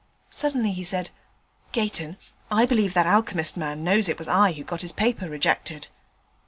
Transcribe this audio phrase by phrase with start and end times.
[0.31, 1.11] Suddenly he said,
[1.73, 2.17] 'Gayton,
[2.49, 5.89] I believe that alchemist man knows it was I who got his paper rejected.'